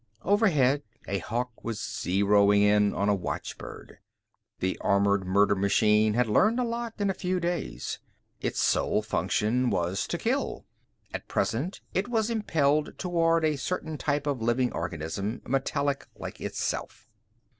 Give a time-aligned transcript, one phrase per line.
[0.23, 3.99] Overhead, a Hawk was zeroing in on a watchbird.
[4.57, 7.99] The armored murder machine had learned a lot in a few days.
[8.39, 10.65] Its sole function was to kill.
[11.13, 17.07] At present it was impelled toward a certain type of living organism, metallic like itself.